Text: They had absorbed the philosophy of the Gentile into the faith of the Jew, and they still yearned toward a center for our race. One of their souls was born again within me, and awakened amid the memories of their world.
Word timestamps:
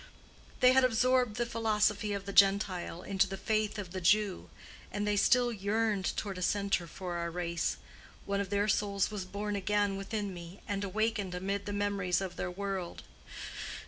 They 0.61 0.71
had 0.73 0.83
absorbed 0.83 1.35
the 1.35 1.45
philosophy 1.45 2.11
of 2.11 2.25
the 2.25 2.33
Gentile 2.33 3.03
into 3.03 3.27
the 3.27 3.37
faith 3.37 3.77
of 3.77 3.91
the 3.91 4.01
Jew, 4.01 4.49
and 4.91 5.07
they 5.07 5.15
still 5.15 5.51
yearned 5.51 6.17
toward 6.17 6.39
a 6.39 6.41
center 6.41 6.87
for 6.87 7.17
our 7.17 7.29
race. 7.29 7.77
One 8.25 8.41
of 8.41 8.49
their 8.49 8.67
souls 8.67 9.11
was 9.11 9.25
born 9.25 9.55
again 9.55 9.97
within 9.97 10.33
me, 10.33 10.59
and 10.67 10.83
awakened 10.83 11.35
amid 11.35 11.67
the 11.67 11.71
memories 11.71 12.19
of 12.19 12.35
their 12.35 12.49
world. 12.49 13.03